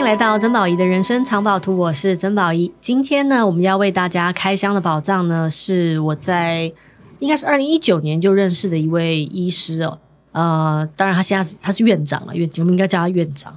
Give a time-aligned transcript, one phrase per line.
[0.00, 2.72] 迎来到曾宝仪的人生藏宝图，我是曾宝仪。
[2.80, 6.72] 今天呢，我们要为大家开箱的宝藏呢，是我在
[7.18, 9.98] 应该是二零一九年就认识的一位医师哦。
[10.32, 13.54] 呃，当然他现在是他是院长了，院我们应该叫他院长。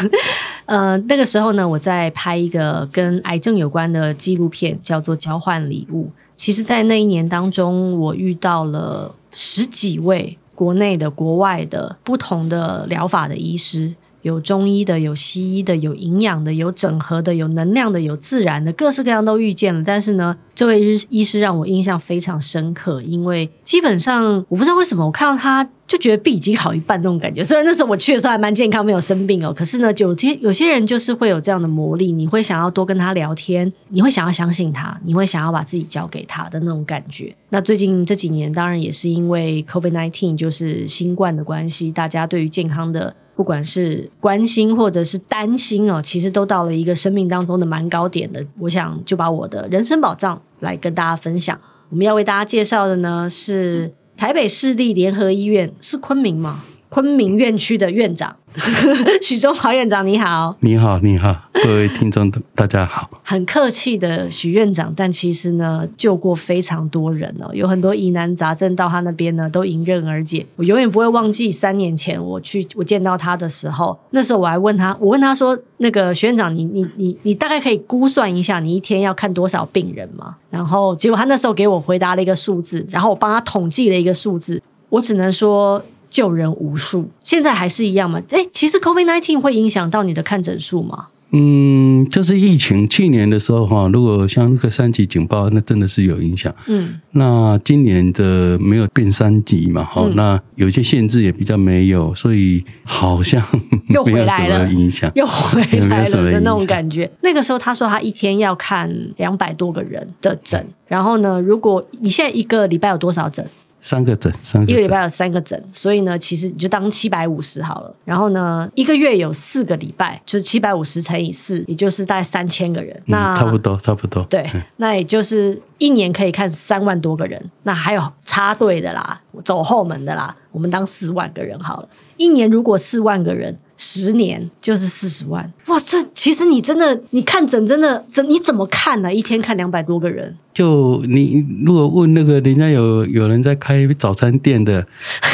[0.64, 6.06] 呃，那个时候呢，我在拍一个跟癌症有关的纪录片，叫做《交换礼物》。
[6.34, 13.94] 其实，在那一年当中，我遇到了十几位国内的、国外的不同的疗法的医师。
[14.24, 19.82] 有中医的，有西医的，有营养的，有整合的，有能量的，有自然的，各式各样都遇见了。
[19.86, 27.44] 但是呢，这位医师让我印象非常深刻，因为基本上我不知道为什么，我看到他就觉得病已经好一半那种感觉。
[27.44, 37.36] 虽然那时候我去的时候还蛮健康，没有生病哦，可是呢，有些有些人就是会有这样的魔力，你会想要多跟他聊天，你会想要相信他，你会想要把自己交给他的那种感觉。
[37.50, 43.14] 那最近这几年，当然也是因为 COVID-19，就是新冠的关系，大家对于健康的。
[43.36, 48.44] 不管是关心或者是担心哦，其实都到了一个生命当中的蛮高点的。
[48.60, 51.58] 我想就把我的人生宝藏来跟大家分享。
[51.90, 56.64] 我们要为大家介绍的呢是台北市立联合医院，是昆明吗？
[56.94, 58.36] 昆明院区的院长
[59.20, 63.10] 许忠华院长，你好，你好，你好，各位听众大家好。
[63.24, 70.46] 很客气的许院长，但其实呢，救过非常多人哦，有很多疑难杂症到他那边呢，都迎刃而解。
[70.54, 85.82] 我永远不会忘记三年前我去我见到他的时候，那时候我还问他，我问他说：“那个许院长，你你你你大概可以估算一下，你一天要看多少病人吗？”然后结果他那时候给我回答了一个数字，然后我帮他统计了一个数字，我只能说。
[86.14, 88.22] 救人无数，现在还是一样吗？
[88.28, 91.08] 诶，其实 COVID nineteen 会影响到你的看诊数吗？
[91.32, 96.54] 嗯，就是疫情去年的时候哈，如果像那个三级警报，那真的是有影响。
[96.68, 103.44] 嗯，那今年的没有变三级嘛，哈、嗯，那有些限制也比较没有，所以好像
[103.90, 107.10] 又回来了，影响又回来了的那种感觉。
[107.22, 113.44] 那个时候他说他一天要看两百多个人的诊，然后呢，如果你现在一个礼拜有多少诊？
[113.84, 117.94] 三个诊，三个诊，一个礼拜有三个诊，所以呢，其实你就当七百五十好了。
[118.06, 122.98] 然后呢，一个月有四个礼拜，就是七百五十乘以四，也就是大概三千个人。
[123.04, 124.24] 那、嗯、差不多，差不多。
[124.24, 127.50] 对，那也就是一年可以看三万多个人。
[127.64, 131.88] 那还有插队的啦，走后门的啦，我们当四万个人好了。
[132.16, 133.58] 一年如果四万个人。
[133.76, 135.76] 十年就是四十万哇！
[135.84, 139.12] 这其实你真的，你看诊真的怎你怎么看呢？
[139.12, 144.86] 一天看两百多个人，就你如果问那个人家有有人在开早餐店的，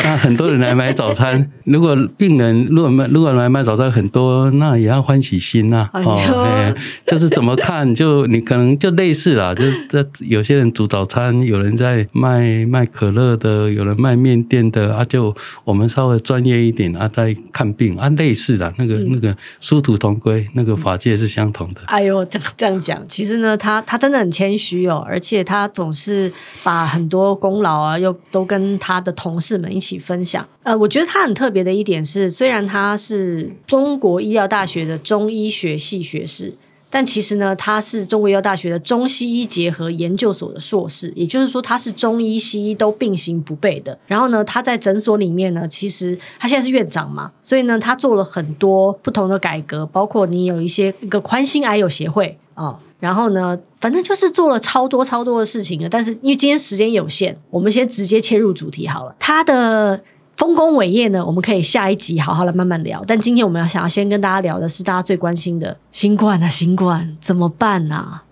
[0.03, 1.50] 那很多人来买早餐。
[1.64, 6.02] 如果病人如果买如果来买早餐很多，那也要欢喜心呐、啊。
[6.02, 6.75] 哦、哎，
[7.06, 18.31] 就是怎么看，就你可能就类似啦，就是这有些人煮早餐，有人在卖卖可乐的，有人卖面店的啊，就我们稍微专业一点啊，在看病啊类。
[18.32, 21.82] 似的，那个、嗯、那个殊途同归，那个法界是相同的。
[21.88, 26.32] 哎呦，这这样讲，其实呢，他他真的很谦虚哦，而且他总是
[26.62, 30.49] 把很多功劳啊，又都跟他的同事们一起分享。
[30.62, 36.54] 呃，我觉得他很特别的一点是，虽然他是中国医药大学的中医学系学士。
[36.90, 43.96] 但其实呢，他是中国医药大学的中西医结合研究所的硕士，也就是说，他是中医西医都并行不悖的。
[44.06, 55.88] 然后呢，他在诊所里面呢，其实他现在是院长嘛，所以呢，他做了很多不同的改革，包括你有一些一个宽心癌友协会啊、然后呢，反正就是做了超多超多的事情了。
[55.88, 59.14] 但是因为今天时间有限，我们先直接切入主题好了。
[59.18, 60.02] 他的。
[60.40, 63.04] 丰功伟业呢，我们可以下一集好好的慢慢聊。
[63.06, 68.22] 但今天我们要想要先跟大家聊的是大家最关心的新冠啊，新冠怎么办啊？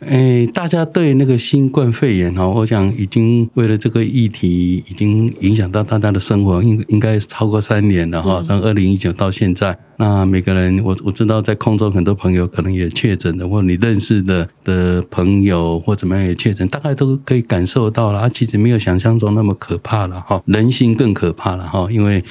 [0.00, 9.78] 诶，大家对那个新冠肺炎哈，我想已经为了这个议题，已经影响到大家的生活，应应该超过三年了哈，从二零一九到现在。
[9.98, 18.20] 那每个人，我我知道在空中很多朋友可能也确诊的，或你认识的的朋友或怎么样也确诊，大概都可以感受到了。
[18.20, 22.22] 啊，其实没有想象中那么可怕了哈，人心更可怕了哈，因为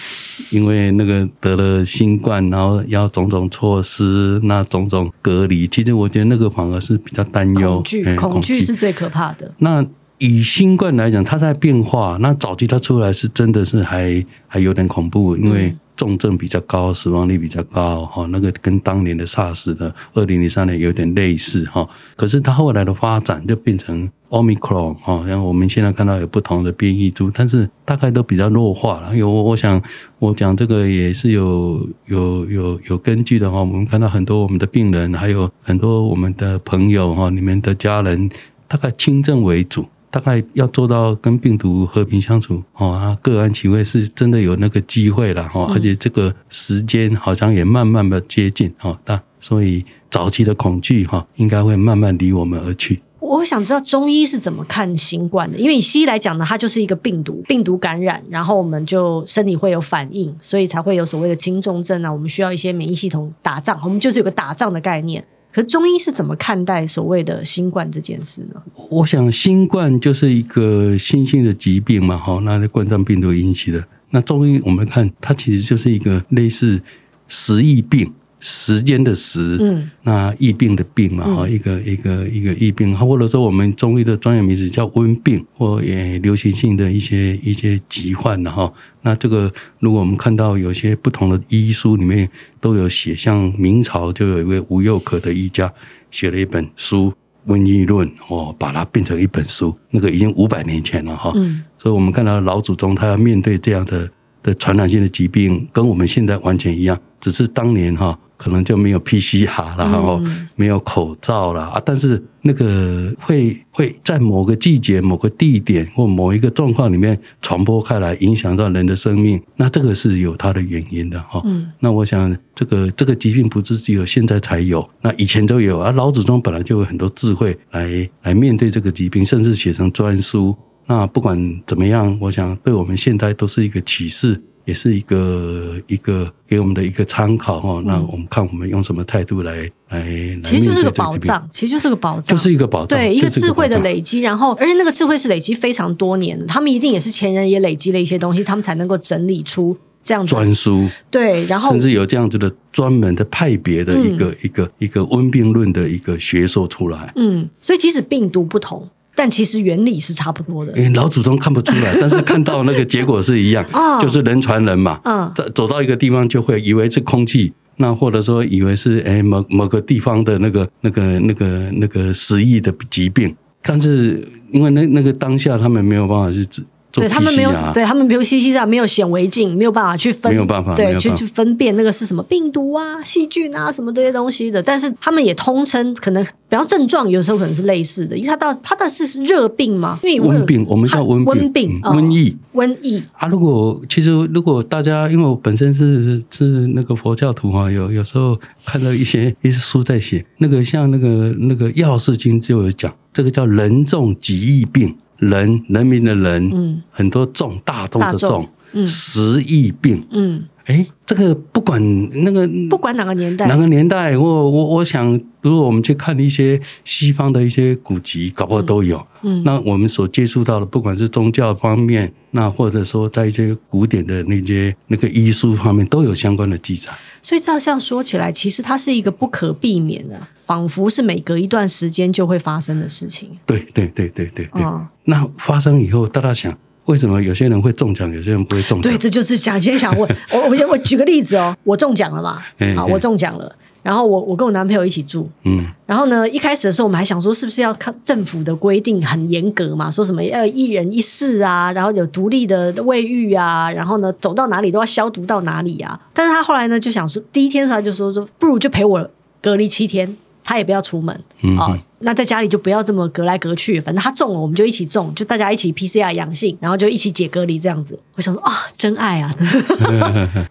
[0.52, 9.52] 因为那个得了新冠，然后要种种措施，那种种隔离，其实我觉得那个反而是比较担忧，恐惧，恐惧是最可怕的。
[9.58, 9.86] 那
[10.18, 15.76] 以新冠来讲，它在变化，那早期它出来是真的是还还有点恐怖，因为。
[15.96, 21.88] 重症比较高，死亡率比较高，哈，那个跟当年的 SARS 的二零零三年有点类似，哈。
[22.16, 29.16] 可是它后来的发展就变成 Omicron，哈，像我们现在看到有不同的变异株，但是大概都比较弱化了。
[29.16, 29.82] 有，我想
[30.20, 33.60] 我讲这个也是有有有有根据的哈。
[33.60, 38.30] 我们看到很多我们的病人，还有很多我们的朋友哈，你们的家人，
[38.68, 39.86] 大概轻症为主。
[40.10, 53.02] 大概要做到跟病毒和平相处哦，啊，各安其位是真的有那个机会了哦，而且这个时间好像也慢慢的接近哦，那所以早期的恐惧哈，应该会慢慢离我们而去。
[53.20, 65.26] 我想知道中医是怎么看新冠的，因为以西医来讲呢，它就是一个病毒，病毒感染，然后我们就身体会有反应，所以才会有所谓的轻重症啊，我们需要一些免疫系统打仗，我们就是有个打仗的概念。
[65.56, 68.62] 可中医是怎么看待所谓的新冠这件事呢？
[68.90, 73.82] 我想新冠就是一个新兴的疾病嘛，哈，那是冠状病毒引起的。
[74.10, 76.82] 那中医我们看它其实就是一个类似
[77.30, 78.14] 食疫病。
[78.48, 88.72] 时间的时，嗯，那疫病的病嘛，哈、嗯，一个一个一个疫病，或者说我们中医的专业名词叫温病，或也流行性的一些一些疾患的哈。
[89.02, 92.30] 那这个如果我们看到有些不同的医书里面
[92.62, 95.74] 都有写，像明朝就有一位吴又可的医家
[96.12, 97.12] 写了一本书
[97.52, 101.32] 《瘟疫论》，哦，把它变成一本书，那个已经五百年前了哈。
[101.34, 104.08] 嗯，所以我们看到老祖宗他要面对这样的
[104.44, 108.20] 的传染性的疾病，跟我们现在完全一样，只是当年哈。
[108.38, 110.22] 可能就没有 PCR 了，然后
[110.56, 111.82] 没有口罩了啊！
[111.86, 121.42] 但是那个会会在某个季节、某个地点或某一个状况里面传播开来，影响到人的生命，那这个是有它的原因的哈。
[121.46, 125.92] 嗯，那我想这个这个疾病不是只有现在才有，那以前都有啊。
[125.92, 130.56] 老祖宗本来就有很多智慧来来面对这个疾病，甚至写成专书。
[130.88, 134.42] 那不管怎么样，我想对我们现在都是一个启示。
[134.66, 140.04] 也是一个一个给我们的一个参考哈，那我们看我们用什么态度来来，
[140.44, 158.90] 其实就是个宝藏，其实就是个宝藏，就是一个宝藏，对，一个智慧的累积，然后而且那个智慧是累积非常多年的，他们一定也是前人也累积了一些东西，他们才能够整理出这样子专书，对，然后甚至有这样子的专门的派别的一个一个一个温病论的一个学说出来，嗯，所以即使病毒不同。
[159.26, 160.72] 但其实原理是差不多的。
[160.74, 163.66] 欸、老祖宗看不出来， 但是看到那个结果是一样，
[164.00, 165.00] 就是人传人嘛。
[165.04, 176.64] 嗯，走到一个地方就会以为是空气，那或者说以为是哎、欸、某某个地方的那个那个那个那个死疫的疾病，但是因为那那个当下他们没有办法去治。
[176.96, 184.62] 对他们没有，对他们比如 CT 上没有显微镜，没有办法去分，没有办法，对，去去分辨那个是什么病毒啊、细菌啊什么这些东西的。
[184.62, 193.28] 但是他们也通称，可能比方症状有时候可能是类似的，因为它到它的是热病嘛，因为温病，我们叫温病，温病，瘟疫，瘟疫啊。
[193.28, 204.96] 如果其实如果大家，因为我本身是是那个佛教徒哈，有有时候看到一些 一些书在写那个像那个那个药师经就有讲，这个叫人众疾疫病。
[205.18, 211.80] 人人民的人，嗯，很多众大众的众，嗯，十疫病，嗯，哎，这个不管
[212.24, 226.92] 那个不管哪个年代，哪个年代，我我我想，如果我们去看一些西方的一些古籍，搞不好都有，嗯，那我们所接触到的，不管是宗教方面，那或者说在一些古典的那些那个医书方面，都有相关的记载。
[227.22, 233.30] 所以照这样说起来，其实它是一个不可避免的，仿佛是每隔一段时间就会发生的事情。
[233.46, 234.64] 对对对对对对。
[234.64, 238.92] 哦那发生以后，大家想，为什么有些人会中奖，有些人不会中奖？
[238.92, 242.44] 对，这就是想今天想问 我，我先我举个例子哦，我中奖了嘛，
[242.76, 256.00] 好，我中奖了，然后我我跟我男朋友一起住，嗯，然后呢，一开始的时候我们还想说，是不是要看政府的规定很严格嘛，说什么要一人一室啊，然后有独立的卫浴啊，然后呢，走到哪里都要消毒到哪里啊？
[256.14, 259.10] 但是他后来呢，就想说，第一天的时候他就说说，不如就陪我
[259.42, 260.16] 隔离七天。
[260.48, 261.14] 他也不要出门
[261.58, 263.82] 啊、那在家里就不要这么隔来隔去。
[263.82, 268.00] 反正他中了，我们就一起中，就大家一起 PCR 阳性，然后就一起解隔离这样子。
[268.16, 269.34] 我想说啊，真爱啊！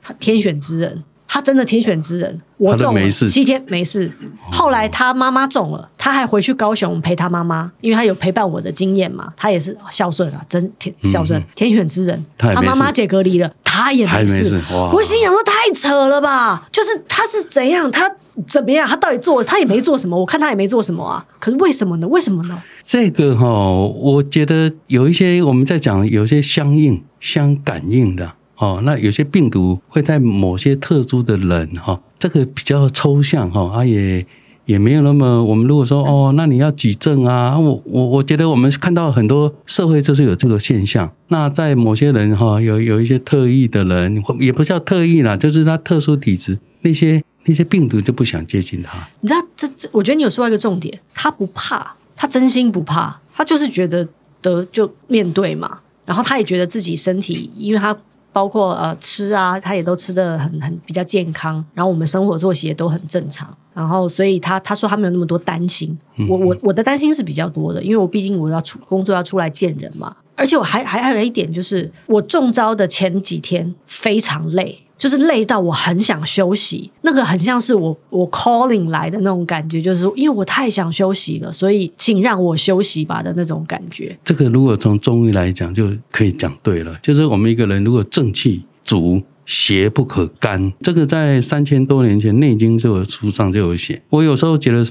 [0.02, 2.40] 他 天选之人，他真的天选之人。
[2.56, 4.10] 我中了七天没事。
[4.50, 9.32] 后来他妈妈中了，他还回去高雄陪他妈妈，因为他有陪伴我的经验嘛。
[9.36, 12.24] 他也是孝顺啊，真天孝顺，天选之人。
[12.36, 14.60] 他妈妈解隔离了，他也没事。
[14.70, 18.10] 我心想说太扯了吧，就是他是怎样他。
[18.46, 18.86] 怎么样？
[18.86, 19.42] 他到底做？
[19.44, 20.18] 他也没做什么。
[20.18, 21.24] 我看他也没做什么啊。
[21.38, 22.08] 可是为什么呢？
[22.08, 22.62] 为什么呢？
[22.82, 28.80] 这个哈，我觉得有一些我们在讲，有些相应、相感应的哦。
[28.84, 34.26] 那有些病毒会在某些特殊的人哈，这个比较抽象哈，啊也
[34.66, 35.44] 也没有那么。
[35.44, 41.12] 我们如果说哦，那你要举证啊，我我我觉得我们看到很多社会就是有这个现象。
[41.28, 47.22] 那在某些人哈，有有一些特异的人，也不叫特异啦，就是他特殊体质那些。
[47.44, 48.98] 那些病毒就不想接近他。
[49.20, 54.06] 你知道，这这，我觉得你有说到一个重点，他不怕，他真心不怕，他就是觉得
[54.40, 55.80] 得就面对嘛。
[56.04, 57.96] 然后他也觉得自己身体，因为他
[58.32, 74.78] 包括呃吃啊，他也都吃的很很比较健康，然后我们生活作息也都很正常，然后所以他他说他没有那么多担心，嗯、我我我的担心是比较多的，因为我毕竟我要出工作要出来见人嘛，而且我还还还有一点就是我中招的前几天非常累。
[75.04, 84.18] 就是累到我很想休息，那个很像是我我 calling 来的那种感觉，就是因为我太想休息了，所以请让我休息吧的那种感觉。
[84.25, 94.00] 这个如果从中医来讲，就可以讲对了，就是我们一个人如果正气足，邪不可干，这个在三千多年前《内经》这个书上就有写。
[94.08, 94.90] 我有时候觉得。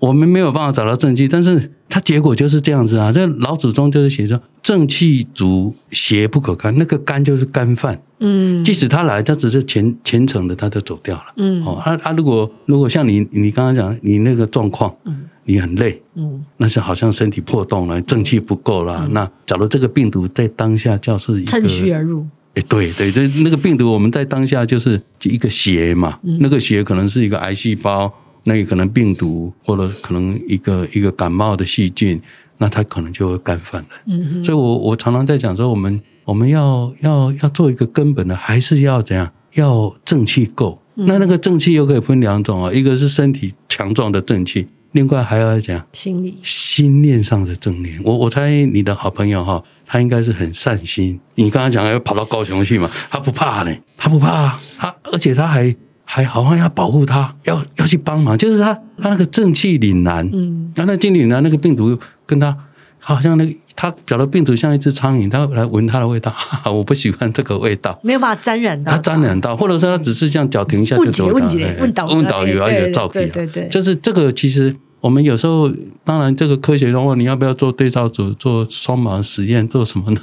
[0.00, 3.10] 我们没有办法找到正气，但是它结果就是这样子啊。
[3.10, 6.76] 这老祖宗就是写说，正气足，邪不可干。
[6.76, 11.62] 那个干就是干犯，嗯，即使他来，他只是虔虔诚的，他就走掉了，嗯。
[11.64, 19.04] 哦，他他如果如果像你你刚刚讲，你那个状况，嗯，你很累，嗯，那是好像身体破洞了，正气不够了。
[19.06, 28.12] 嗯、那假如这个病毒在当下就是一个趁虚而入，哎，对对对，那个病毒我们在当下就是一个邪嘛，嗯、那个邪可能是一个癌细胞。
[28.46, 32.20] 那也可能病毒，或者可能一个一个感冒的细菌，
[32.58, 33.88] 那它可能就会干犯了。
[34.06, 39.30] 嗯哼，所以我我常常在讲说，我们我们要要要做一个根本的，还是要怎样？
[39.54, 40.80] 要正气够。
[40.96, 48.00] 嗯、那那个正气又可以分两种啊，一个是身体强壮的正气，另外还要讲心理心念上的正念。
[48.04, 51.20] 我我猜你的好朋友哈，他应该是很善心。
[51.34, 55.74] 你刚刚讲要跑到高雄去嘛，他不怕呢，他不怕，他而且他还。
[56.06, 62.54] 还好像要保护他，要要去帮忙，就是他他那个正气凛然，嗯，然后那劲凛然，那个病毒跟他
[62.98, 71.34] 好像那个他表的病毒像一只苍蝇，他来闻它的味道， 哈哈，我不喜欢这个味道，没有办法沾染到，它沾染到，或者说它只是这样脚停一下就走了，
[71.80, 74.74] 问导问导游有照片，对对对，就是这个其实。
[75.00, 75.70] 我们有时候，
[76.02, 80.20] 当然，这个科学中问你要不要做对照组、做双盲实验、做什么呢？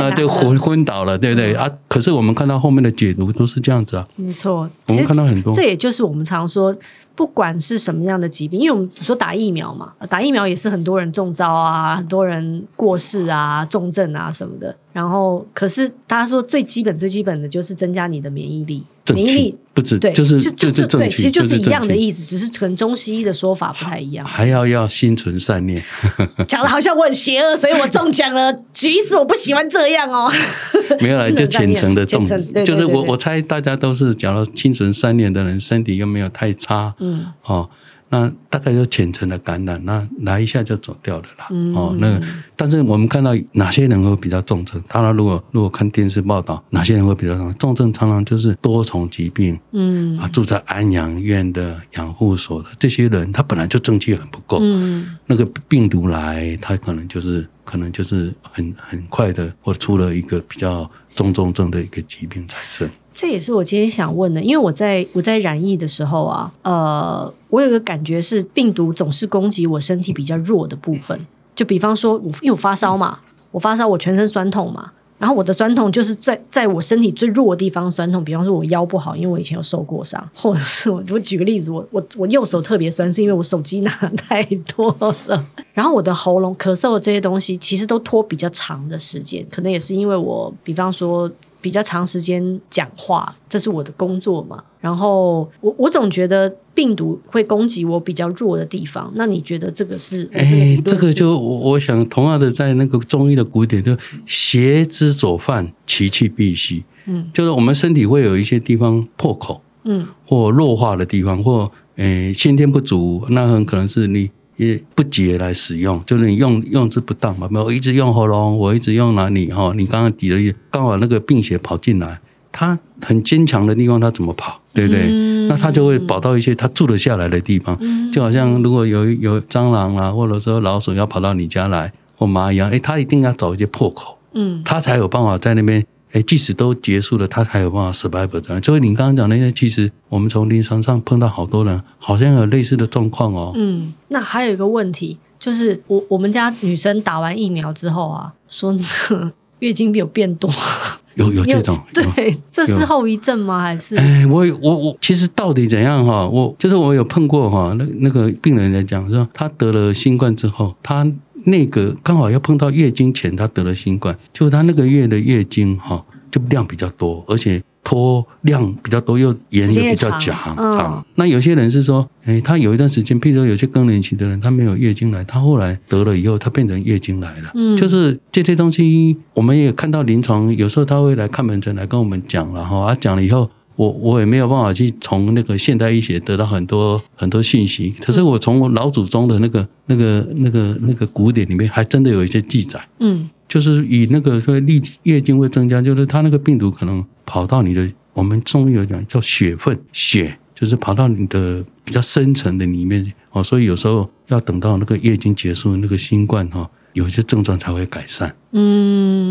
[0.00, 1.70] 那就昏昏倒了，对不对啊？
[1.86, 4.08] 可是我们看到后面的解读都是这样子啊。
[4.16, 6.74] 没错，我们看到很多，这也就是我们常说。
[7.14, 14.74] 不管是什么样的疾病，因为我们说打疫苗嘛，打疫苗也是很多人中招啊，很多人过世啊，重症啊什么的。
[14.92, 24.24] 然后，可是他说最基本、最基本的就是增加你的免疫力，免疫力不止对，就是就就对，其实就是一样的意思，只是可能中西医的说法不太一样。
[24.24, 25.82] 还要要心存善念，
[26.46, 28.52] 讲的好像我很邪恶，所以我中奖了。
[28.74, 30.30] 即使我不喜欢这样哦，
[31.00, 32.26] 没有啦， 就虔诚的中，
[32.64, 36.94] 就是我我猜大家都是，假如心存善念的人，身体又没有太差。
[36.98, 37.68] 嗯，哦，
[38.12, 41.46] 那大概就浅层的感染，那来一下就走掉了啦。
[41.50, 42.20] 嗯、哦，那
[42.54, 44.78] 但是我们看到哪些人会比较重症？
[44.86, 47.54] 当然，如果如果看电视报道，哪些人会比较重？
[47.54, 62.86] 重症常常就是多重疾病，嗯啊，住在安养院的养护所的这些人，他本来就正气很不够，嗯，那个病毒来，他可能就是可能就是很很快的，或出了一个比较重重症的一个疾病产生。
[63.14, 73.18] 这也是我今天想问的，因为我在我在染疫的时候啊，呃，我有个感觉是病毒总是攻击我身体比较弱的部分，就比方说我因为我发烧嘛，
[73.50, 84.42] 我发烧我全身酸痛嘛，然后我的酸痛就是在在我身体最弱的地方酸痛，比方说我腰不好，因为我以前有受过伤，或者是我我举个例子，我我我右手特别酸，是因为我手机拿太
[84.74, 84.88] 多
[85.26, 85.44] 了，
[85.74, 91.30] 然后我的喉咙咳嗽的这些东西其实都拖比较长的时间，可能也是因为我比方说。
[91.62, 94.62] 比较长时间讲话，这是我的工作嘛。
[94.80, 99.10] 然后我我总觉得病毒会攻击我比较弱的地方。
[99.14, 100.28] 那你觉得这个是？
[100.32, 106.84] 哎，这个就我想同样的，在那个中医的古典，就邪之所犯，其气必虚。
[107.06, 114.30] 嗯，就是我们身体会有一些地方破口，嗯，或弱化的地方，或诶先天不足，那很可能是你。
[114.68, 117.48] 也不洁来使用，就是你用用之不当嘛。
[117.50, 119.72] 没有，我一直用喉咙，我一直用哪里哈？
[119.76, 124.60] 你刚刚抵了，刚好那个病邪跑进来，它很坚强的地方，它怎么跑？
[124.74, 125.02] 对不对？
[125.06, 135.84] 嗯、那它就会跑到一些它住得下来的地方，嗯、就好像如果有有蟑螂啊，或者说老鼠要跑到你家来，或蚂蚁啊，哎，它一定要找一些破口，嗯，它才有办法在那边。
[136.12, 138.62] 哎，即使都结束了，他才有办法 survive 这样。
[138.62, 143.52] 所以你刚刚讲那些，其实我们从临床上碰到好多人，好像有类似的状况哦。
[143.56, 150.50] 嗯，那还有一个问题，就是我我们家女生打完疫苗之后啊，说那个月经有变多，
[151.16, 153.62] 有有这种， 对，这是后遗症吗？
[153.62, 153.96] 还是？
[153.96, 156.28] 哎，我我我，其实到底怎样哈？
[156.28, 161.10] 我就是我有碰过哈，那那个病人在讲说，他得了新冠之后，他。
[161.44, 171.04] 那个刚好要碰到月经前，她得了新冠，就她那个月的月经哈，就量比较多，而且拖量比较多，又延的比较长长、嗯。
[171.16, 177.50] 那有些人是说，哎，他有一段时间，譬如说有些更年期的人，他没有月经来，他后来得了以后，他变成月经来了。
[177.54, 187.94] 嗯，就是这些东西，我们也看到临床有时候他会来看门诊来跟我们讲，然后啊讲了以后，我我也没有办法去从那个现代医学得到很多很多信息。
[188.00, 192.88] 可是我从我老祖宗的那个那个那个那个古典里面，还真的有一些记载。
[193.00, 193.30] 嗯。
[193.48, 208.34] 就是以那个说，月月经会增加，就是它那个病毒可能跑到你的，我们中医有讲叫血分，血就是跑到你的比较深层的里面哦，所以有时候要等到那个月经结束，那个新冠哈，有些症状才会改善。
[208.52, 209.21] 嗯，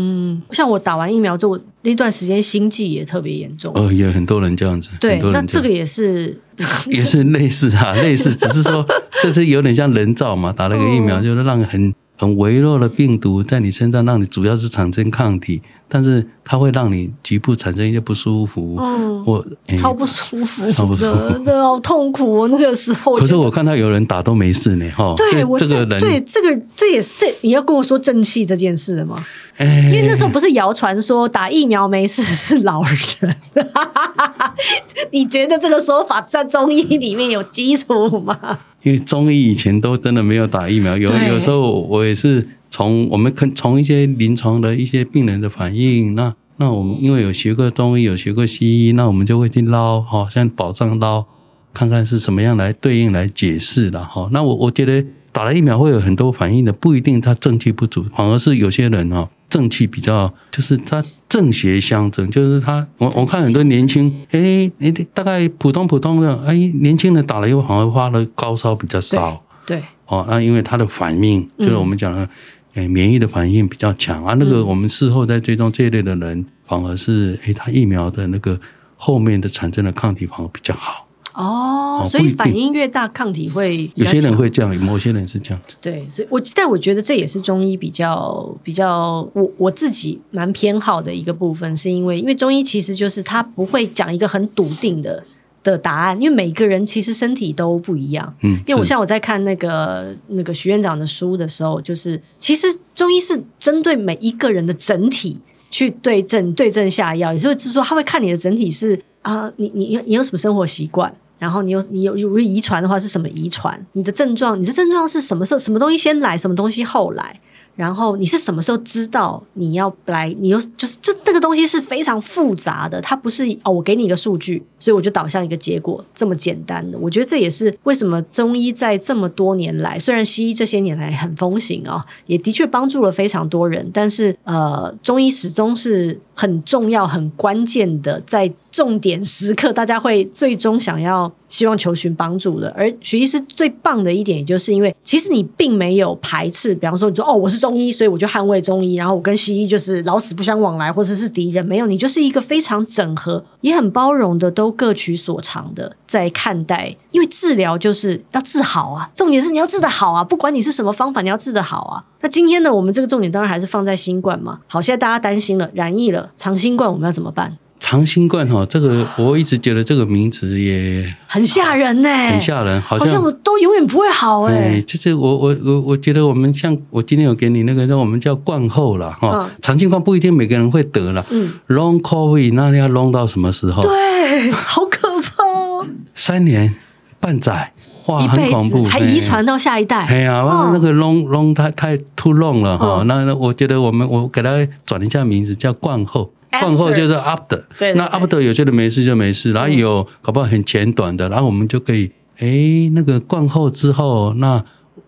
[0.50, 3.72] 像我打完疫苗之后，那段时间心悸也特别严重。
[3.74, 4.90] 呃，有很多人这样子。
[5.00, 6.38] 对，那这个也是
[6.90, 8.86] 也是类似啊，类似，只是说
[9.22, 11.94] 这是有点像人造嘛，打了个疫苗就是让很。
[12.16, 18.76] 很微弱的病毒在你身上，让你主要是产生抗体，但是它会让你局部产生一些不舒服。
[18.78, 22.48] 嗯，我、欸、超不舒服，超不舒服，真的好痛苦哦。
[22.48, 25.14] 那个时候，可是我看到有人打都没事呢，哈。
[25.16, 29.24] 对，我这个人，对这个这也是这你要跟我说正气这件事吗？
[29.56, 32.82] 欸、因为那时候不是谣传说打疫苗没事是老
[33.20, 33.36] 人，
[35.10, 38.58] 你觉得这个说法在中医里面有基础吗？
[38.82, 51.24] 因为中医以前都真的没有打疫苗，有有时候我也是从我们看从一些临床的一些病人的反应，那那我们因为有学过中医，有学过西医，那我们就会去捞哈，像宝藏捞，
[51.72, 54.28] 看看是什么样来对应来解释了哈。
[54.32, 59.28] 那我我觉得打了疫苗会有很多反应的，不一定他正气不足，反而是有些人哈。
[59.48, 72.28] 正气比较，就是他正邪相争，就是他，我我看很多年轻，哎，哎，大概普通普通的，哎，年轻人打了以后，好像发了高烧比较少，对，哦，那因为他的反应，就是我们讲的，
[72.74, 78.60] 哎，免疫的反应比较强啊，那个我们事后在追踪这一类的人，反而是，哎，他疫苗的那个
[78.98, 81.01] 后面的产生的抗体反而比较好。
[81.34, 85.76] 哦，所以反应越大，抗体会有些人会这样，某些人是这样子。
[85.80, 95.24] 对，所以我但我觉得这也是中医比较比较我我自己蛮偏好的一个部分，是因为因为中医其实就是他不会讲一个很笃定的
[95.62, 98.34] 的答案，因为每个人其实身体都不一样。
[98.42, 105.38] 嗯，因为我像我在看那个那个徐院长的书的时候，就是其实中医是针对每一个人的整体
[105.70, 111.14] 去对症对症下药，也就是说他会看你的整体是啊，你你你有什么生活习惯？
[111.42, 113.84] 然后你有你有有遗传的话是什么遗传？
[113.94, 115.58] 你的症状，你的症状是什么时候？
[115.58, 116.38] 什么东西先来？
[116.38, 117.40] 什么东西后来？
[117.74, 120.34] 然后你是什么时候知道你要来？
[120.38, 126.98] 你又就是就那个东西是非常复杂的，它不是哦，我给你一个数据，所以我就导向一个结果这么简单的。
[126.98, 141.32] 我觉得这也是为什么中医在这么多年来，虽然西医这些年来很风行啊、哦， 也的确帮助了非常多人，但是呃，中医始终是很重要、很关键的，在重点时刻，大家会最终想要。
[141.52, 156.96] 希望求寻帮助的，而许医师最棒的一点，也就是因为其实你并没有排斥，比方说你说哦，我是中医，所以我就捍卫中医，然后我跟西医就是老死不相往来，或者是敌人，没有，你就是一个非常整合，也很包容的，都各取所长的在看待。
[157.12, 162.02] 因为治疗就是要治好啊，重点是你要治得好啊，不管你是什么方法，你要治得好啊。
[162.20, 164.58] 那今天呢，我们这个重点当然还是放在新冠嘛。
[164.66, 167.56] 好，现在大家担心了，染疫了，长新冠，我们要怎么办？
[167.84, 174.80] 长新冠哈，这个我一直觉得这个名词也很吓人呢，很吓人，好像，好像我都永远不会好哎。
[174.86, 179.50] 就是我我我我觉得我们像我今天有给你那个，那我们叫冠后了哈。
[179.60, 183.82] 长新冠不一定每个人会得了，嗯，Long COVID 那你要 Long 到什么时候？
[183.82, 185.84] 对，好可怕哦。
[186.14, 186.76] 三年
[187.18, 187.72] 半载，
[188.06, 190.06] 哇，很恐怖，还遗传到下一代。
[190.06, 193.02] 哎呀，那个 Long Long 太太 Too Long 了哈。
[193.06, 196.30] 那我觉得我们我给他转一下名字叫冠后。
[196.60, 197.62] 冠后就是 after，
[197.94, 204.62] 那 after 有些人没事就没事，然后有搞不好很简短的，然后我们就可以，哎，那个灌后之后，那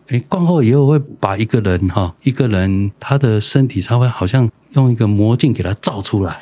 [0.09, 6.41] 哎灌后以后会把一个人哈，一个人他的身体稍微好像用一个魔镜给他照出来。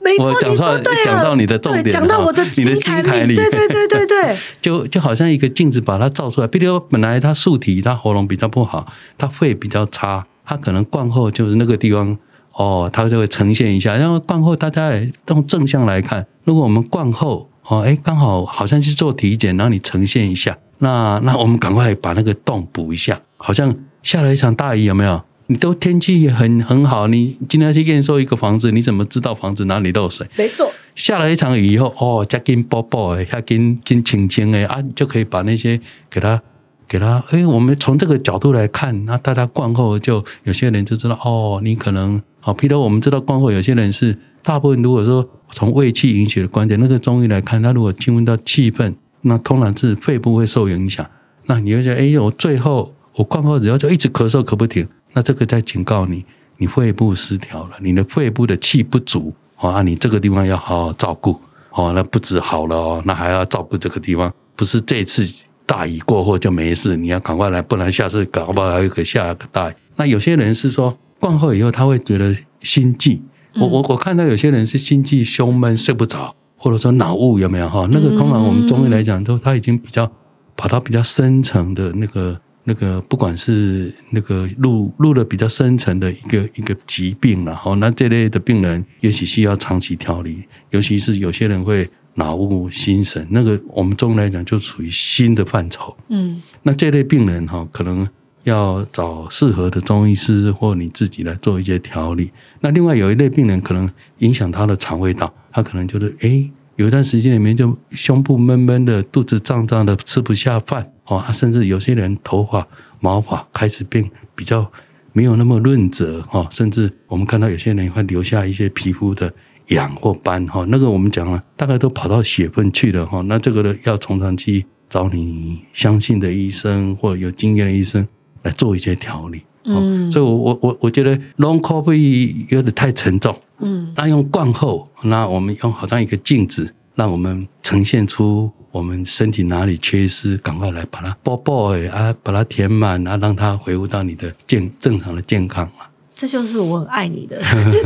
[0.00, 6.46] 没错，你说对了，讲到你的重点，讲到我的你的心坎里，对对对对对， 就就好像一个镜子把它照出来。
[6.46, 12.18] 比如说本来他素体他喉咙比较不好，他肺比较差，他可能灌后就是那个地方。
[12.56, 13.96] 哦，它就会呈现一下。
[13.96, 16.26] 然后冠后，大家也用正向来看。
[16.44, 23.20] 如果我们冠后，哦，哎，刚好好像去做体检，然后你呈现一下，那那我们赶快把那个洞补一下。
[23.36, 25.20] 好像下了一场大雨，有没有？
[25.46, 30.26] 你都天气也很很好，你今天去验收一个房子，你怎么知道房子哪里漏水？
[30.36, 30.72] 没错。
[30.94, 36.40] 下了一场雨以后，哦，加紧包包哎，加紧紧清清哎啊，就可以把那些给它。
[36.86, 51.06] 给他，哎，我们从这个角度来看，那大家灌后就有些人就知道，哦，你可能，好，譬如我们知道灌后有些人是大部分如果说从胃气引起的观点，那个中医来看，他如果侵入到气氛，那通常是肺部会受影响。
[51.46, 56.24] 那你会觉得，哎，我最后我灌后只要就一直咳嗽咳不停，那这个在警告你，
[56.58, 69.74] 你肺部失调了，你的肺部的气不足，啊，你这个地方要好好照顾，哦，那不止好了哦，那还要照顾这个地方，不是这次大雨过后就没事，你要赶快来，不然下次搞不好还有个下个大雨。
[69.96, 73.22] 那有些人是说灌后以后他会觉得心悸，
[73.54, 77.88] 我我我看到有些人是心悸、胸闷、睡不着，或者说脑雾有没有哈？
[77.90, 80.10] 那个通常我们中医来讲都他已经比较
[80.56, 87.74] 跑到比较深层的那个那个，不管是那个入入的比较深层的一个一个疾病了哈。
[87.76, 95.96] 那这类的病人也许需要长期调理，尤其是有些人会脑雾、心神，那个我们中医来讲就属于心的范畴。
[96.08, 98.08] 嗯，那这类病人哈，可能。
[98.44, 102.30] 要找适合的中医师或你自己来做一些调理。
[102.60, 111.24] 那另外有一类病人可能影响他的肠胃道，他可能就是诶，有一段时间里面就胸部闷闷的，肚子胀胀的，吃不下饭哦。
[111.26, 112.68] 他甚至有些人头发
[113.00, 114.70] 毛发开始变比较
[115.14, 119.32] 没有那么润泽哈，甚至我们看到有些人会留下一些皮肤的
[119.68, 120.64] 痒或斑哈。
[120.68, 123.20] 那个我们讲了，大概都跑到血分去了哈。
[123.22, 128.06] 那这个呢，要从长去找你相信的医生或有经验的医生。
[128.44, 145.88] 来做一些调理，嗯，所以我，我我觉得 long COVID 有点太沉重，嗯，那用灌后，那我们用好像一个镜子，让我们呈现出我们身体哪里缺失，赶快来把它补补啊，把它填满啊，让它恢复到你的健正常的健康啊。
[146.24, 147.38] 这就是我很爱你的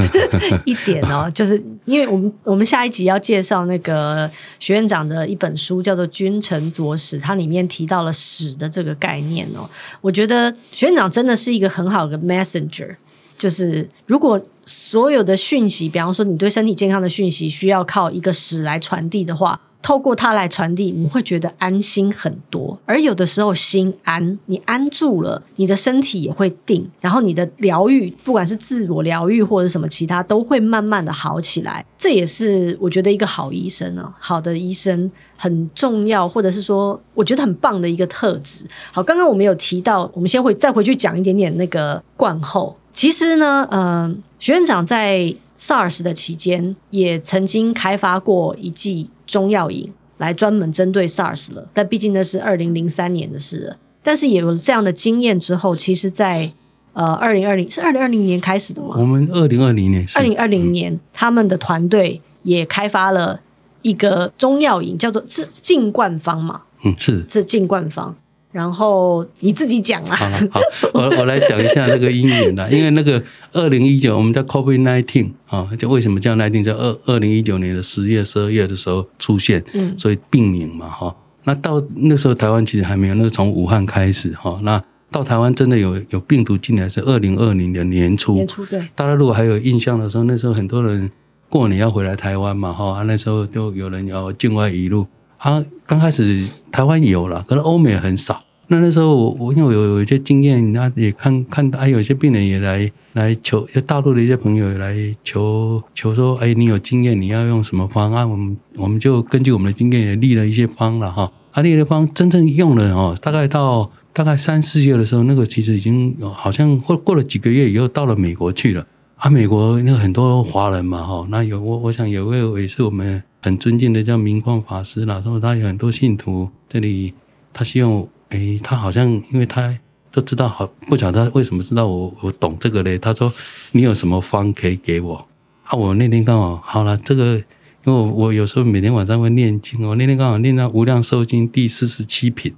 [0.65, 9.69] 一点哦， 就是因为我们我们下一集要介绍那个学院长的一本书，叫做《君臣佐使》，它里面提到了使的这个概念哦。
[10.01, 12.95] 我觉得学院长真的是一个很好的 messenger，
[13.37, 19.61] 就是如果所有的讯息，比方说你对身体健康的讯息，需要靠一个使来传递的话。
[19.81, 22.79] 透过它来传递，你会觉得安心很多。
[22.85, 31.85] 而有的时候心安，你安住了，你的身体也会定，然后你的疗愈，不管是自我疗愈或者什么其他，都会慢慢的好起来。
[31.97, 38.67] 这也是我觉得一个好医生啊，好的医生很重要，或者是说我觉得很棒的一个特质。
[38.93, 42.77] 好，刚刚我们有提到，我们先回再回去讲一点点那个灌后。
[42.93, 49.09] 其实呢，嗯、呃，学院长在 SARS 的期间也曾经开发过一剂。
[49.29, 53.77] 中药饮来专门针对 SARS 了，但毕竟那是二零零三年的事了。
[54.03, 56.53] 但是也有了这样的经验之后，其实在，在
[56.95, 58.95] 呃二零二零是二零二零年开始的吗？
[58.97, 63.41] 我们二零二零年，二零二零年，嗯、他们的团队也开发了
[63.83, 66.63] 一个中药饮，叫做是净冠方嘛？
[66.85, 68.17] 嗯，是是净冠方。
[68.51, 70.17] 然后你自己讲啊。
[70.17, 70.61] 好，好，
[70.95, 72.67] 我我来讲一下那个因缘啦。
[72.73, 76.65] 因为那个二零一九，我们叫 COVID nineteen 啊，就为什么叫 nineteen？
[76.65, 81.15] 在二二零一九年的十月、十二月的时候出现，嗯，所以病名嘛，哈。
[81.45, 84.59] 那到那时候台湾其实还没有，那个从武汉开始哈。
[84.63, 88.81] 那到台湾真的有有病毒进来是二零二零年年初，年初对。
[88.95, 91.11] 大家如果还有印象的时候，那时候很多人
[91.49, 95.07] 过年要回来台湾嘛，哈，那时候就有人要境外移入。
[95.39, 98.45] 啊，刚开始台湾有了，可是欧美很少。
[98.71, 108.29] 那那时候我我因为有有一些经验，那也看看到，还有一些病人也来来求，大陆的一些朋友也来求求说，哎，你有经验，你要用什么方案？
[108.29, 111.33] 我们我们就根据我们的经验也立了一些方了哈。
[111.53, 118.87] 啊，立了方真正用了哦，大概到大概三四月的时候，那个其实已经好像过过了几个月以后，到了美国去了。
[119.17, 123.23] 啊，美国那很多华人嘛哈，那有我我想有位也是我们。
[123.41, 127.15] 很尊敬的叫明光法师啦，说他有很多信徒，这里
[127.53, 129.79] 他希望，诶，他好像因为他
[130.11, 132.99] 都知道，好不晓得他为什么知道我我懂这个嘞？
[132.99, 133.33] 他说
[133.73, 135.27] 你有什么方可以给我？
[135.65, 137.37] 啊，我那天刚好好了，这个
[137.85, 142.53] 因为我，我有时候每天晚上会念经，我那天刚好念到《无量寿经》第四十七品，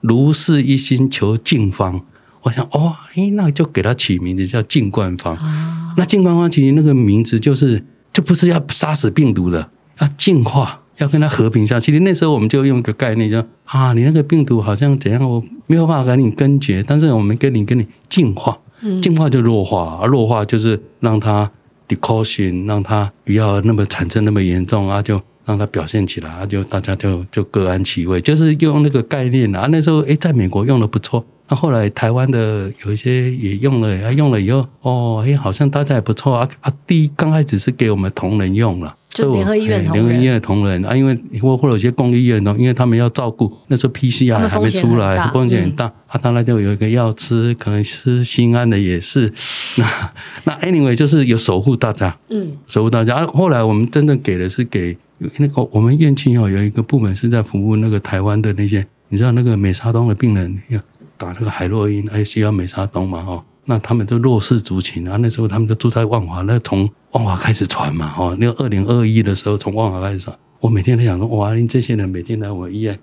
[0.00, 2.02] 如是一心求净方，
[2.42, 5.34] 我想哦，诶，那就给他起名字叫净冠方。
[5.36, 9.70] 啊、那净冠方其实那个名字就是就不是要杀死病毒的。
[9.98, 11.92] 要净化，要跟它和平下去。
[11.92, 18.58] 其实那时候我们就用一个概念，就啊，你那个病毒好像怎样，我没有办法给你根绝，但是我们跟你跟你净化，
[19.02, 21.50] 净化就弱化，而弱化就是让它
[21.88, 29.68] decaution，让它不要那么产生那么严重啊，就让它表现起来，啊，就大家就就各安其位，就是用那个概念啊。
[29.70, 31.24] 那时候诶，在美国用的不错。
[31.46, 36.72] 那后来台湾的有一些也用了，啊，用了以后，哦，哎，好像大家也不错啊啊！
[36.86, 49.32] 第一刚开始是给我们同仁用了，就联合医院联合医院的同仁啊，因为或或者有些公立医院呢，因为他们要照顾那时候 PCR 还没出来，风险很大，啊，当然就有一个药吃，可能吃心安的也是。
[49.78, 50.12] 那
[50.44, 53.14] 那 anyway 就是有守护大家，嗯，守护大家。
[53.14, 54.96] 啊，后来我们真正给的是给
[55.38, 60.80] 那个我们院庆哦，有一个部门是在服务那个台湾的那些，你知道那个美沙东的病人要
[61.16, 63.44] 打那个海洛因，还需要美沙东嘛，哈。
[63.66, 72.98] 那他们都弱势族群啊，那时候他们都住在万华，那从万华开始传嘛，哦，那个二零二一的时候从万华开始传，我每天都想说，哇，你这些人每天来我医院，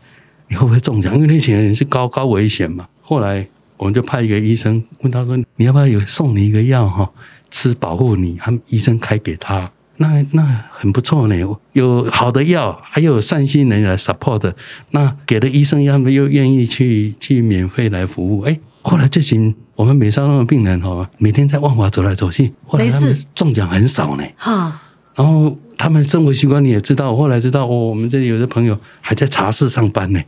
[0.50, 1.16] 你会不会中奖？
[1.16, 2.88] 因为那些人是高高危险嘛。
[3.02, 3.48] 后来
[3.78, 7.10] 我们就派一个医生问他说，你要不要有送你一个药哈，
[7.50, 8.38] 吃保护你？
[8.38, 11.36] 他们医生开给他，那那很不错呢，
[11.74, 14.54] 有好的药，还有善心人来 support，
[14.92, 18.60] 那给了医生，他们又愿意去去免费来服务，哎。
[18.82, 24.24] 后来这群我们美沙东的病人哈，每天在万华走来走去，后来他们中奖很少呢。
[24.38, 24.82] 哈，
[25.16, 30.20] 然后他们生活习惯你也知道，我后来知道哦，我们这里有的朋友还在茶室上班呢。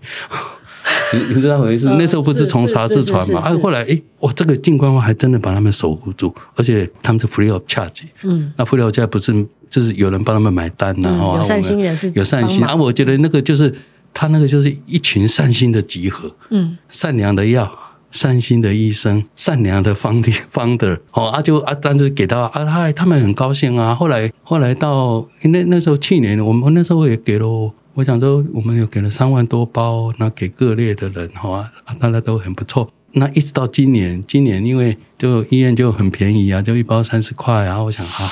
[1.13, 1.85] 你 你知道回事？
[1.97, 3.39] 那时候不是从茶室传嘛？
[3.39, 8.03] 啊，后来哎，哇，这个静观还真的把他们守护住，而且他们是 free of charge。
[8.23, 11.09] 嗯，那 free of charge 不是就是有人帮他们买单呐？
[11.17, 12.75] 哈，有善心人士，有善心啊。
[12.75, 13.73] 我觉得那个就是
[14.13, 16.35] 他那个就是一群善心的集合。
[16.49, 17.71] 嗯，善良的药。
[18.13, 23.93] 善心的医生，善良的 founder， 哦啊就啊，但是给到啊他他们很高兴啊。
[23.93, 32.89] 后来后来到那那时候去年，我们那时候也给了，我想说我们有给了三万多包，那给各类的人，好啊，大家都很不错。
[33.13, 38.29] 那一直到今年，今年因为就医院就很便宜啊，就一包三十块，然后我想哈。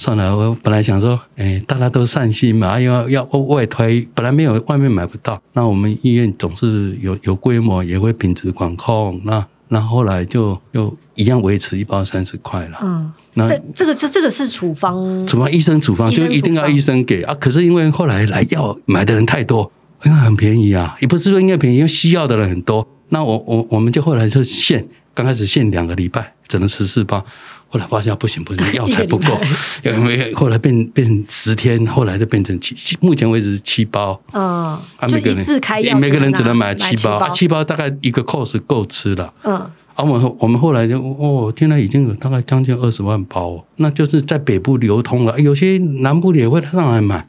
[0.00, 12.78] 算了，我本来想说，哎，大家都善心嘛，要要外推，本来没有外面买不到，那我们医院总是有有规模，也会品质管控，那那后来就又一样维持一包三十块了。
[12.80, 17.34] 嗯，那这这个这这个是处方，处方医生处方就一定要医生给啊。
[17.34, 19.70] 可是因为后来来药买的人太多，
[20.04, 22.86] 因为很便宜啊，也不是说应该便宜，因为需要的人很多。
[23.08, 27.24] 那我我我们就后来就限，刚开始限两个礼拜，只能十四包。
[27.70, 29.38] 后来发现不行不行， 药材不够，
[29.84, 34.18] 因为后来变变十天，后来就变成七，目前为止是七包。
[34.32, 34.80] 嗯，啊，
[35.12, 39.30] 每个人每个人只能买七包，啊，七包大概一个 course 够吃了。
[39.44, 47.28] 嗯，啊，我们我们后来就哦，现在已经有大概将近二十万包，那就是在北部流通了，有些南部也会上来买。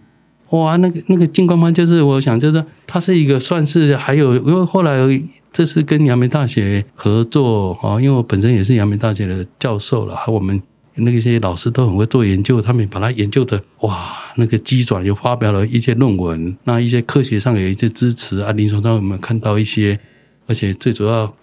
[0.52, 5.22] 哇，那个那个金光方就是我想就是它是一个算是还有，因为后来。
[5.52, 10.62] 这次跟阳明大学合作啊，因为我本身也是阳明大学的教授了，还我们
[10.94, 20.00] 那些老师都很会做研究，他们把它研究的哇，那个机转又发表了一些论文，那一些科学上有一些支持啊，临床上我们看到一些，
[20.46, 21.34] 而且最主要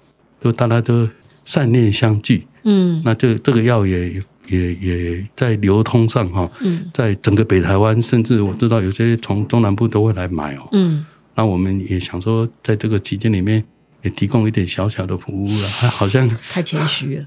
[0.42, 1.08] 就大家都
[1.44, 13.64] 善念相聚，嗯，那这这个药也也也在流通上哈，嗯，在整个北台湾，甚至我知道有些从中南部都会来买哦，嗯，那我们也想说，在这个期间里面。
[14.06, 17.24] 也提供一点小小的服务了，还 好像太谦虚了。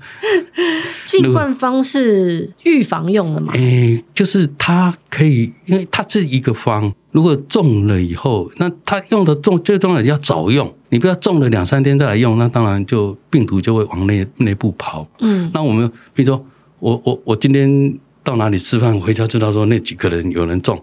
[1.06, 3.52] 进灌方是预防用的吗？
[3.54, 6.94] 诶、欸，就是它可以，因为它是一个方。
[7.12, 15.08] 如果中了以后，那它用的重最重要的要早用，你不要中了两三天再来用，那当然就病毒就会往内内部跑。
[15.20, 16.46] 嗯，那我们比如说，
[16.80, 20.80] 我我我今天到哪里吃饭，我回家知道说那几个人有人中。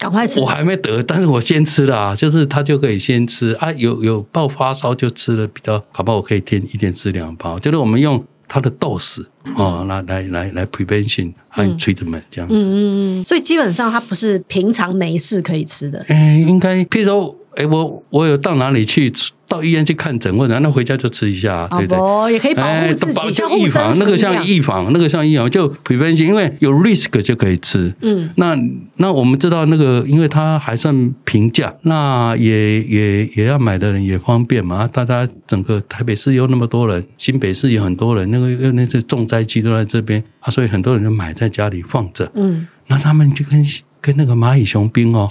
[0.00, 0.40] 赶快吃！
[0.40, 3.70] 我还没得，但是我先吃了啊，就是他就可以先吃啊。
[3.72, 6.16] 有有爆发烧就吃了比较，好不好？
[6.16, 12.56] 我可以天一天吃两包，就是我们用它的 dose 哦，来来来来 prevention 和 treatment 这样子。
[12.56, 13.24] 嗯嗯嗯。
[13.24, 16.02] 所以基本上它不是平常没事可以吃的。
[16.08, 19.12] 嗯，应该，譬如说，哎，我我有到哪里去？
[19.50, 22.32] 到医院去看诊，或者那回家就吃一下，对不对？
[22.34, 27.92] 也可以保护自己，像预防那个像预防，那个像预防，就 prevention，因为有 risk 就可以吃。
[28.00, 28.56] 嗯，那
[28.98, 34.86] 那我们知道那个，因为它还算平价，那也也也要买的人也方便嘛。
[34.86, 42.30] 大家整个台北市有那么多人，新北市有很多人，那个又那些重灾区都在这边啊，所以很多人就买在家里放着。
[42.36, 43.66] 嗯，那他们就跟
[44.00, 45.28] 跟那个蚂蚁雄兵哦。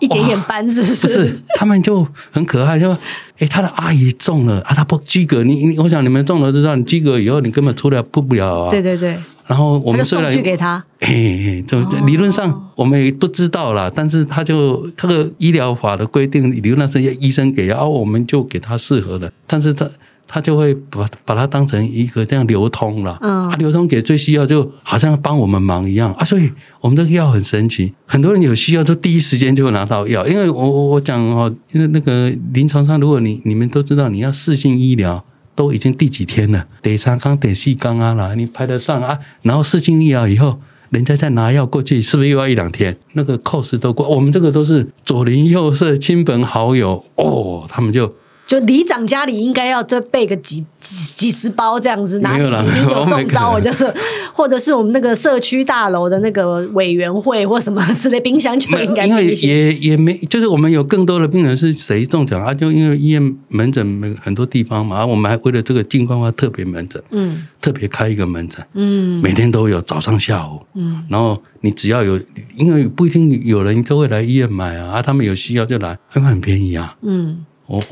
[0.00, 1.06] 一点点斑是不是？
[1.06, 2.90] 不是，他们就很可爱，就
[3.38, 8.70] 哎，他的阿姨中了啊，他不及格，你你，我想你们中了知道，你及格以后你根本出来不不了啊。
[8.70, 9.16] 对对对。
[9.46, 19.88] 然后我们虽然送去给他，嘿，对对，理论上我们也不知道啦，但是他就他的医疗法的规定，理论上是要医生给，然后我们就给他适合的，但是他。
[20.32, 26.24] 他就会把把它当成一个这样流通了，嗯，他流通给最需要，就好像帮我们忙一样啊。
[26.24, 26.48] 所以
[26.80, 30.24] 我们这个药很神奇，很多人有需要就第一时间就会拿到药。
[30.28, 35.24] 因为我我我讲哦，因为那个临床上，如果你你们都知道，你要视性医疗
[35.56, 39.18] 都已经第几天了，得三缸、得四缸啊啦，你排得上啊。
[39.42, 42.96] 然后视性医疗以后，人家再拿药过去，是不是又要一两天？
[43.14, 48.14] 那个 cost 都过，我们这个都是左邻右舍、亲朋好友哦，他们就。
[48.50, 53.94] 就里长家里应该要再备个几几几十包这样子，哪里里面有中招，我就是，
[54.32, 59.06] 或者是我们那个社区大楼的那个委员会或什么之类，冰箱就应该。
[59.06, 62.52] 因为也也没，就是我们有更多的病人是谁中奖啊？
[62.52, 72.18] 就因为医院门诊没很多地方嘛，啊，我们还为了这个金冠花特别门诊，嗯，特别开一个门诊，嗯，每天都有早上下午，嗯，然后你只要有，
[72.56, 77.46] 因为不一定有人都会来医院买啊，啊，他们有需要就来，因为很便宜啊，嗯。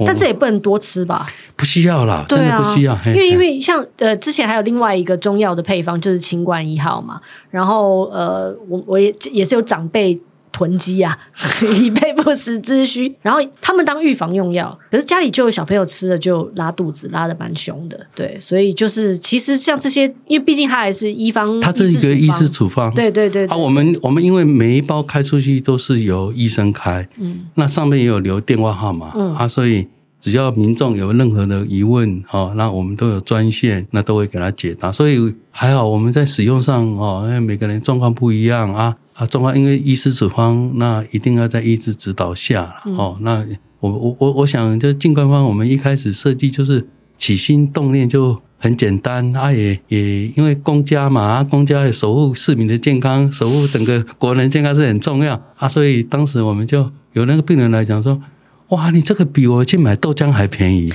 [0.04, 1.26] 但这也不能多吃吧？
[1.56, 2.98] 不需要啦，真的不需要。
[3.06, 7.20] 因为因为像呃，之前还有另外一个中药的配方，就是清冠一号嘛。
[7.50, 10.18] 然后呃，我我也也是有长辈。
[10.52, 11.18] 囤积啊，
[11.80, 13.14] 以备不时之需。
[13.22, 18.06] 然后他们当预防用药，可是家里就有小朋友吃了就拉肚子，拉的蛮凶的。
[18.14, 22.92] 对，所以就是其实像这些，因为毕竟它还是医方，它是一个医师处方。
[22.94, 23.54] 对对对，对。
[23.54, 29.86] 啊，我们我们因为每一包开出去都是由医生开，嗯，那上面也有留电话号码，嗯，啊，所以
[30.20, 34.90] 只要民众有任何的疑问，哦，那我们都有专线，那都会给他解答。
[34.90, 38.96] 所以还好我们在使用上，哦，因为每个人状况不一样啊。
[39.18, 43.18] 啊，状况因为医师处方，那一定要在医师指导下、嗯、哦。
[43.20, 43.44] 那
[43.80, 46.86] 我我我我想，就净冠方，我们一开始设计就是
[47.18, 49.36] 起心动念就很简单。
[49.36, 55.66] 啊也，也也因为公家嘛，啊，公家也守护市民的健康，守护整个国人健康是很重要啊。
[55.66, 58.22] 所以当时我们就有那个病人来讲说
[58.70, 60.92] ：“哇，你这个比我去买豆浆还便宜。”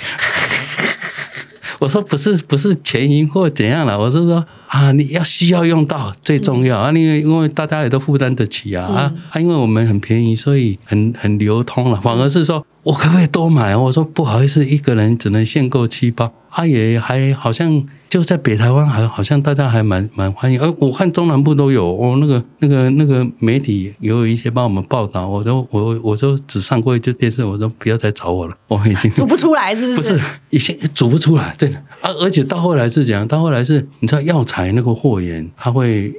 [1.83, 6.91] 我说：“不是，不是钱银或怎样了，我是说。”啊，你要需要用到最重要啊！
[6.91, 9.13] 因为因为大家也都负担得起啊啊！
[9.29, 12.01] 啊，因为我们很便宜，所以很很流通了。
[12.01, 13.75] 反而是说我可不可以多买？
[13.75, 16.33] 我说不好意思，一个人只能限购七包。
[16.49, 20.61] 他、啊、也还好像就在北台湾，还好像大家还蛮蛮欢迎。
[20.61, 25.27] 而我看中南部都有哦，那个那个那个媒体也有一些帮我们报道。
[25.27, 29.97] 我都我我都只上过一次电视，我说不要再找我了， 我已经 煮不出来，是不是？
[29.97, 30.21] 不是，
[30.51, 32.11] 已经煮不出来，真的啊！
[32.21, 33.27] 而且到后来是怎样？
[33.27, 34.71] 到后来是你知道药材。
[34.73, 36.13] 那个货源，它会。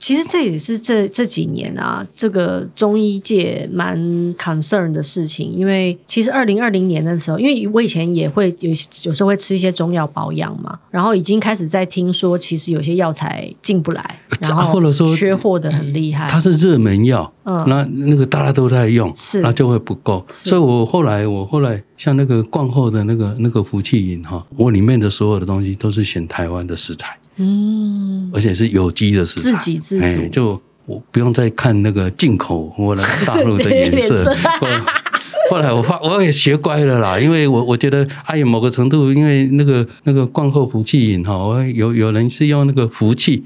[0.00, 3.96] 其实这也是这这几年啊，这个中医界蛮
[4.36, 5.54] concern 的事情。
[5.54, 8.70] 因为其实二零二零年的时候，因为我以前也会有
[9.04, 16.26] 有时候会吃一些中药保养嘛，然后已经开始在听说，其实有些药材进不来，然后或者说缺货的很厉害。
[16.30, 20.26] 它是热门药，嗯，那那个大家都在用，是，那就会不够。
[20.30, 27.18] 所以我后来我后来像那个冠后的那个那个福气饮哈，我里面的所有的东西都是选台湾的食材。
[27.40, 34.32] 嗯，而且是有机的食材，自给自足，欸，就我不用再看那个进口或者大陆的 颜色。
[35.50, 43.42] 后来我发我也学乖了啦，因为我我觉得哎呀某个程度，因为那个那个冠后福气饮哈，我有有人是用那个福气。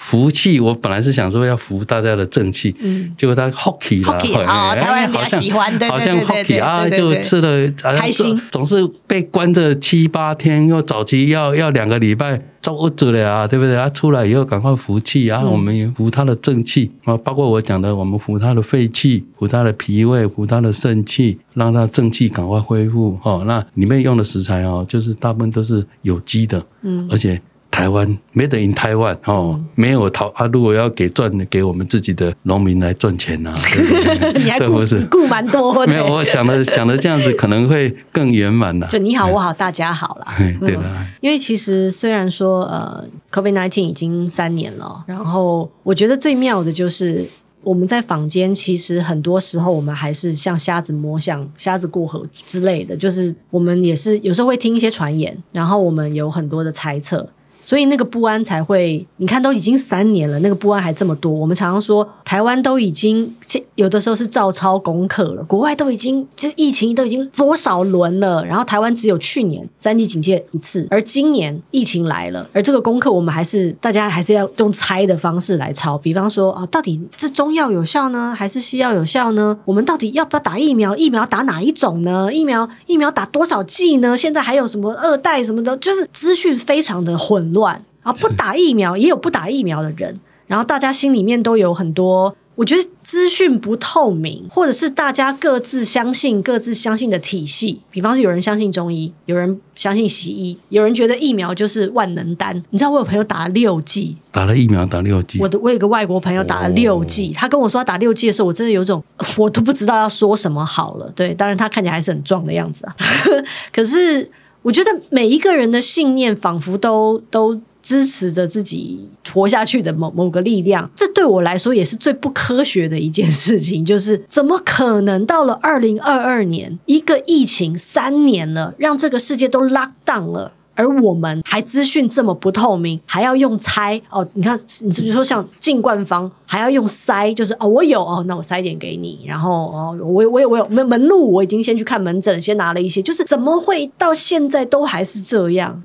[0.00, 4.14] 福气，我本来是想说要服大家的正气，嗯，结果他 hockey 了，
[4.46, 13.74] 哦，台湾人比较喜欢，好像 hockey 啊，就吃了开心，总是被关着七八天，又早期要要两个礼拜遭饿着了啊，对不对？
[13.74, 23.18] 啊，出来以后赶快服气啊，我们也服他的正气啊，包括我讲的，我们服他的肺气，服他的脾胃，服他的肾气，让他正气赶快恢复。
[23.22, 27.40] 哦，那里面用的食材哦，就是大部分都是有机的，嗯，而且。
[27.78, 30.48] 台湾 Made in Taiwan 哦，嗯、没有淘啊！
[30.48, 35.92] 如果要给赚，给我们自己的农民来赚钱呐、 啊，你还顾顾蛮多的。
[35.92, 38.88] 没有，我想的 想的这样子可能会更圆满了。
[38.88, 40.36] 就你好，我好，大家好啦。
[40.58, 47.24] 对了、嗯，因为其实虽然说呃，COVID nineteen 已经三年了，然后我觉得最妙的就是
[47.62, 57.24] 我们在坊间，其实很多时候我们还是像瞎子摸象、瞎子过河之类的，就是我们也是有时候会听一些传言，然后我们有很多的猜测。
[57.68, 61.30] 所以那个不安才会，你看都已经三年了，那个不安还这么多。
[61.30, 63.30] 我们常常说，台湾都已经
[63.74, 75.98] 有的时候是照抄功课了，国外都已经就疫情都已经多少轮了，然后台湾只有去年三级警戒一次，而今年疫情来了，而这个功课我们还是大家还是要用猜的方式来抄。
[75.98, 79.54] 比方说啊，到底是中药有效呢，还是西药有效呢？
[79.66, 80.96] 我们到底要不要打疫苗？
[80.96, 82.32] 疫苗打哪一种呢？
[82.32, 84.16] 疫苗疫苗打多少剂呢？
[84.16, 87.57] 现在还有什么二代什么的，就是资讯非常的混乱。
[87.58, 88.12] 乱啊！
[88.12, 97.80] 不打疫苗也有不打疫苗的人，然后大家心里面都有很多，我觉得资讯不透明，或者是大家各自相信各自相信的体系。
[97.90, 102.54] 比方说，有人相信中医，有人相信西医，有人觉得疫苗就是万能丹。
[102.70, 105.38] 你知道我有朋友打了六剂，打了疫苗打六剂。
[105.40, 109.02] 我的我有个外国朋友打了六剂，他跟我说他打六剂的时候，我真的有种
[109.36, 111.10] 我都不知道要说什么好了。
[111.14, 112.96] 对，当然他看起来还是很壮的样子啊，
[113.72, 114.28] 可是
[114.62, 117.60] 我觉得每一个人的信念仿佛都都。
[117.80, 120.90] 支持着自己活下去的某某个力量。
[120.94, 130.52] 这对我来说也是最不科学的一件事情，就是怎么可能到了二零二二年，一个疫情三年了，让这个世界都 lock down 了。
[130.78, 134.24] 而我们还资讯这么不透明，还要用猜哦？
[134.34, 139.24] 你看，你就说像进冠方还要用塞，就是哦，我有哦，那我塞点给你。
[139.26, 143.02] 然后哦，我我有我有门门路，我已经先去看门诊，先拿了一些。
[143.02, 145.82] 就是怎么会到现在都还是这样？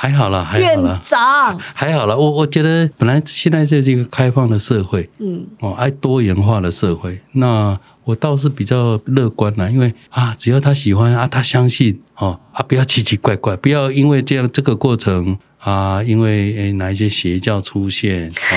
[0.00, 2.16] 还好了，还好了，院长还好了。
[2.16, 7.20] 我我觉得本来现在这是一个开放的社会，嗯，哦，爱多元化的社会。
[7.32, 18.54] 那我倒是比较乐观啦，因为啊，只要他喜欢啊，他相信哦，啊，不要奇奇怪怪，不要因为这样这个过程啊，因为诶哪一些邪教出现啊，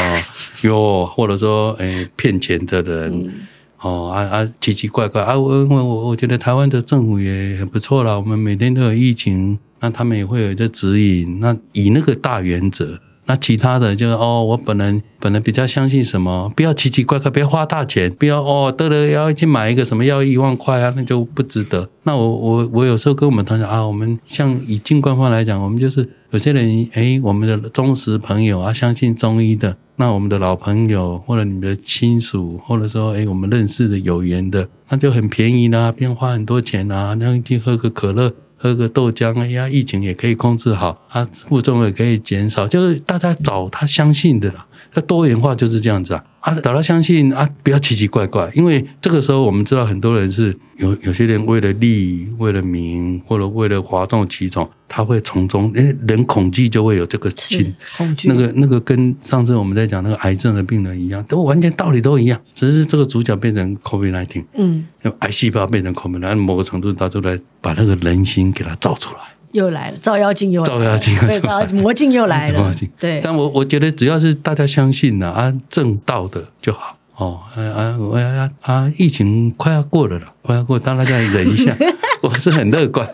[0.62, 3.34] 哟，或者说诶骗钱的人，嗯、
[3.82, 9.60] 哦啊啊奇奇怪怪啊，我我我觉得台湾的政府也很不错啦，我们每天都有疫情。
[9.84, 13.00] 那他们也会有一个指引，那以那个大原则，
[13.32, 21.90] 那其他的就是哦，我本人本人比较相信什么，不要奇奇怪怪，不要花大钱，不要哦得了要去买一个什么要一万块啊，那就不值得。
[22.04, 38.34] 那我我我有时候跟我们同学啊，我们像以进官方来讲，我们就是有些人诶，我们的忠实朋友啊，相信中医的，那我们的老朋友或者你的亲属，或者说诶，我们认识的有缘的，那就很便宜啦，不用花很多钱啊，那去喝个可乐。
[38.62, 46.24] 喝个豆浆，哎呀，疫情也可以控制好，啊，负重也可以减少，就是大家找他相信的啦，那多元化就是这样子啊。
[46.42, 58.28] 啊，找他相信啊，不要奇奇怪怪，因为这个时候我们知道很多人是有有些人为了利、为了名或者为了哗众取宠，他会从中，诶，人恐惧就会有这个情，恐惧。
[58.28, 64.88] 那个那个跟上次我们在讲那个癌症的病人一样，都完全道理都一样，只是这个主角变成 COVID-19，嗯，
[65.20, 69.20] 癌细胞变成 COVID-19，某个程度他就来把那个人心给它造出来。
[69.54, 73.20] 又来了，照妖镜又来了，照妖镜，对，照妖镜，魔镜又来了， 魔镜，对。
[73.24, 76.98] 但我我觉得只要是大家相信了啊，正道的就好。
[77.18, 77.40] 哦。
[77.56, 81.76] 啊啊，我啊啊，疫情快要过了了，快要过，让大家忍一下。
[82.22, 83.10] 我是很乐观。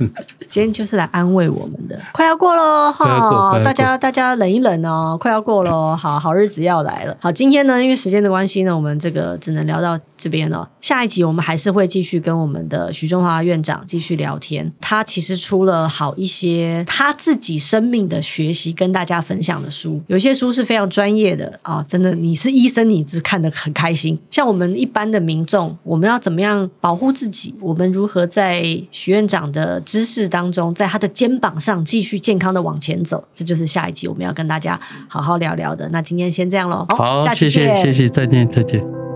[0.49, 7.15] 今天就是来安慰我们的，快要过喽哈，大家大家忍一忍哦，快要过喽，好好日子要来了。
[7.21, 10.67] 好，今天呢，因为时间的关系呢，我们这个只能聊到这边了。
[10.81, 14.69] 下一集我们还是会继续跟我们的徐中华院长继续聊天。
[14.81, 24.19] 他其实出了好一些他自己生命的学习跟大家分享的书，有些书是非常专业的啊，真的，你是医生，你只看得很开心。
[24.29, 27.55] 像我们一般的民众，我们要怎么样保护自己？
[27.59, 35.89] 我们如何在许院长的知识当中，在他的肩膀上继续健康的往前走，这就是下一集我们要跟大家好好聊聊的。
[35.89, 39.06] 那今天先这样喽，好，下期见，谢谢，谢谢，再见，再见。